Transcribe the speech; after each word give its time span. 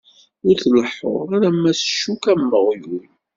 Ur 0.47 0.55
tleḥḥuḍ 0.61 1.27
alamma 1.35 1.71
s 1.79 1.81
ccuka 1.89 2.29
am 2.37 2.51
uɣyul. 2.59 3.05